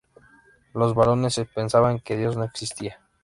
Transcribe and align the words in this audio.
Los 0.73 0.95
barones 0.95 1.39
pensaban 1.53 1.99
que 1.99 2.17
Dios 2.17 2.35
no 2.35 2.43
existía. 2.43 2.99